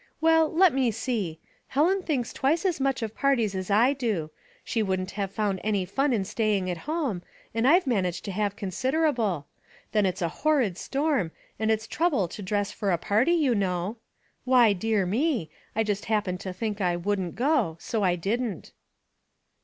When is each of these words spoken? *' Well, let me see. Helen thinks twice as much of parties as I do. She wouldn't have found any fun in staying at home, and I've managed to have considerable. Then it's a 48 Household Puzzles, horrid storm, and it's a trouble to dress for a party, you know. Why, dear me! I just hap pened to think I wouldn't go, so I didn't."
*' 0.13 0.19
Well, 0.19 0.51
let 0.51 0.73
me 0.73 0.89
see. 0.89 1.37
Helen 1.67 2.01
thinks 2.01 2.33
twice 2.33 2.65
as 2.65 2.79
much 2.79 3.03
of 3.03 3.13
parties 3.15 3.53
as 3.53 3.69
I 3.69 3.93
do. 3.93 4.31
She 4.63 4.81
wouldn't 4.81 5.11
have 5.11 5.29
found 5.31 5.61
any 5.63 5.85
fun 5.85 6.11
in 6.11 6.25
staying 6.25 6.71
at 6.71 6.77
home, 6.89 7.21
and 7.53 7.67
I've 7.67 7.85
managed 7.85 8.25
to 8.25 8.31
have 8.31 8.55
considerable. 8.55 9.45
Then 9.91 10.07
it's 10.07 10.23
a 10.23 10.25
48 10.27 10.29
Household 10.29 10.41
Puzzles, 10.41 10.43
horrid 10.43 10.77
storm, 11.21 11.31
and 11.59 11.69
it's 11.69 11.85
a 11.85 11.89
trouble 11.89 12.27
to 12.29 12.41
dress 12.41 12.71
for 12.71 12.89
a 12.89 12.97
party, 12.97 13.33
you 13.33 13.53
know. 13.53 13.97
Why, 14.43 14.73
dear 14.73 15.05
me! 15.05 15.51
I 15.75 15.83
just 15.83 16.05
hap 16.05 16.25
pened 16.25 16.39
to 16.39 16.51
think 16.51 16.81
I 16.81 16.95
wouldn't 16.95 17.35
go, 17.35 17.77
so 17.79 18.01
I 18.01 18.15
didn't." 18.15 18.71